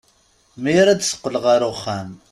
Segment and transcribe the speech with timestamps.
[0.61, 2.09] Mi ara d-teqqel ɣer uxxam.